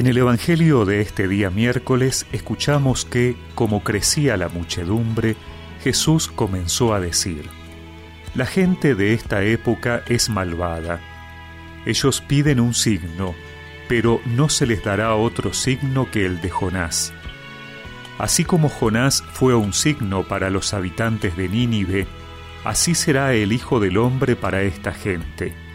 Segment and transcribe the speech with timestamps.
[0.00, 5.36] En el Evangelio de este día miércoles escuchamos que, como crecía la muchedumbre,
[5.84, 7.50] Jesús comenzó a decir,
[8.34, 11.02] La gente de esta época es malvada.
[11.84, 13.34] Ellos piden un signo,
[13.90, 17.12] pero no se les dará otro signo que el de Jonás.
[18.16, 22.06] Así como Jonás fue un signo para los habitantes de Nínive,
[22.64, 25.69] así será el Hijo del Hombre para esta gente.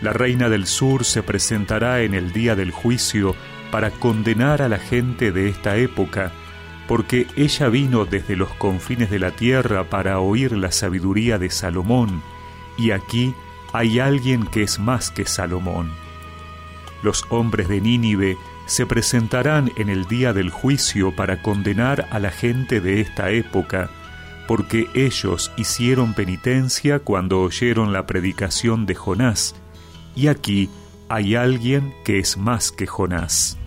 [0.00, 3.34] La reina del sur se presentará en el día del juicio
[3.70, 6.32] para condenar a la gente de esta época,
[6.88, 12.22] porque ella vino desde los confines de la tierra para oír la sabiduría de Salomón,
[12.78, 13.34] y aquí
[13.72, 15.90] hay alguien que es más que Salomón.
[17.02, 22.30] Los hombres de Nínive se presentarán en el día del juicio para condenar a la
[22.30, 23.90] gente de esta época,
[24.48, 29.54] porque ellos hicieron penitencia cuando oyeron la predicación de Jonás,
[30.14, 30.68] y aquí
[31.08, 33.58] hay alguien que es más que Jonás.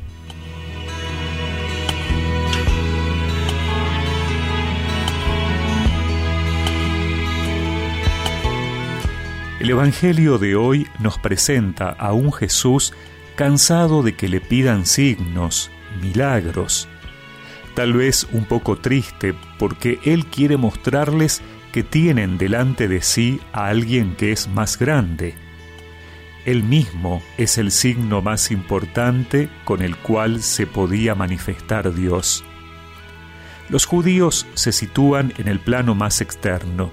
[9.60, 12.94] El Evangelio de hoy nos presenta a un Jesús
[13.38, 16.90] cansado de que le pidan signos, milagros.
[17.74, 23.68] Tal vez un poco triste porque Él quiere mostrarles que tienen delante de sí a
[23.68, 25.34] alguien que es más grande.
[26.46, 32.44] Él mismo es el signo más importante con el cual se podía manifestar Dios.
[33.70, 36.92] Los judíos se sitúan en el plano más externo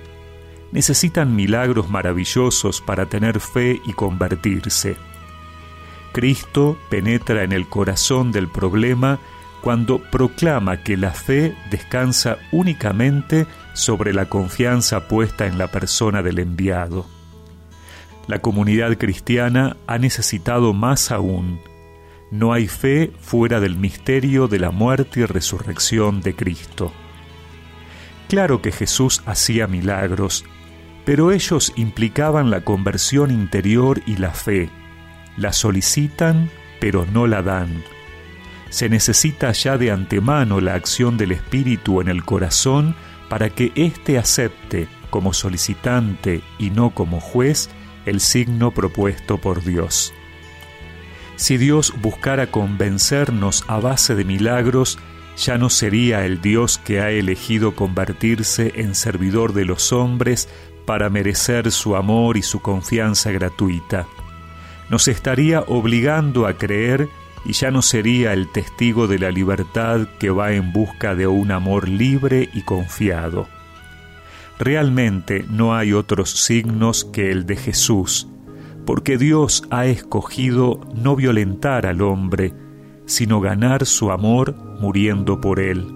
[0.72, 4.96] necesitan milagros maravillosos para tener fe y convertirse.
[6.12, 9.18] Cristo penetra en el corazón del problema
[9.60, 16.38] cuando proclama que la fe descansa únicamente sobre la confianza puesta en la persona del
[16.38, 17.06] enviado.
[18.30, 21.58] La comunidad cristiana ha necesitado más aún.
[22.30, 26.92] No hay fe fuera del misterio de la muerte y resurrección de Cristo.
[28.28, 30.44] Claro que Jesús hacía milagros,
[31.04, 34.70] pero ellos implicaban la conversión interior y la fe.
[35.36, 37.82] La solicitan, pero no la dan.
[38.68, 42.94] Se necesita ya de antemano la acción del Espíritu en el corazón
[43.28, 47.70] para que éste acepte, como solicitante y no como juez,
[48.06, 50.12] el signo propuesto por Dios.
[51.36, 54.98] Si Dios buscara convencernos a base de milagros,
[55.36, 60.48] ya no sería el Dios que ha elegido convertirse en servidor de los hombres
[60.84, 64.06] para merecer su amor y su confianza gratuita.
[64.90, 67.08] Nos estaría obligando a creer
[67.44, 71.52] y ya no sería el testigo de la libertad que va en busca de un
[71.52, 73.48] amor libre y confiado.
[74.60, 78.28] Realmente no hay otros signos que el de Jesús,
[78.84, 82.52] porque Dios ha escogido no violentar al hombre,
[83.06, 85.86] sino ganar su amor muriendo por él.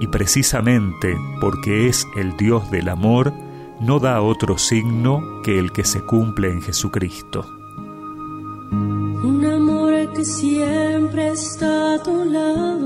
[0.00, 3.32] Y precisamente porque es el Dios del amor,
[3.80, 7.44] no da otro signo que el que se cumple en Jesucristo.
[8.70, 12.84] Un amor que siempre está a tu lado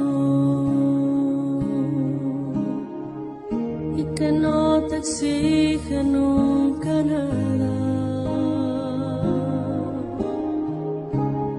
[3.98, 7.72] y que no te exige nunca nada.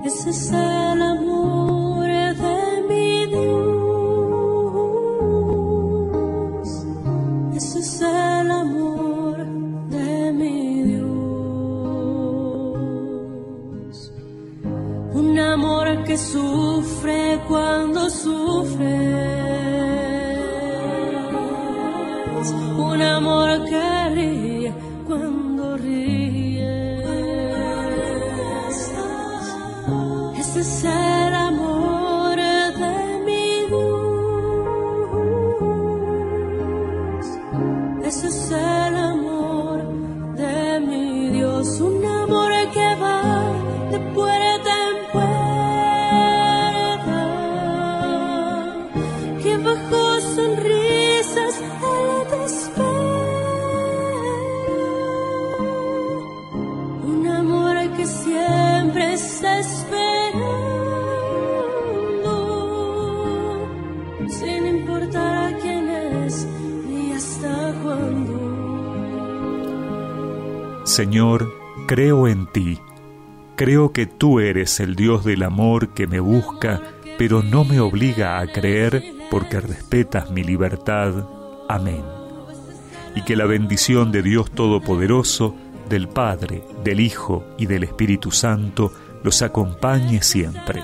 [0.06, 3.50] Ese es el amor de mi Dios.
[7.56, 8.90] Ese es el amor.
[16.10, 19.49] que sufre cuando sufre.
[22.42, 24.74] Un amor que ríe
[25.06, 27.04] cuando ríe.
[30.40, 32.96] Ese es el amor de
[33.26, 34.06] mi Dios.
[38.06, 39.84] Ese es el amor
[40.36, 41.82] de mi Dios.
[41.82, 42.49] Un amor
[71.00, 71.50] Señor,
[71.88, 72.78] creo en ti.
[73.56, 76.82] Creo que tú eres el Dios del amor que me busca,
[77.18, 79.02] pero no me obliga a creer
[79.32, 81.14] porque respetas mi libertad.
[81.70, 82.04] Amén.
[83.16, 85.56] Y que la bendición de Dios Todopoderoso,
[85.88, 88.92] del Padre, del Hijo y del Espíritu Santo
[89.24, 90.84] los acompañe siempre.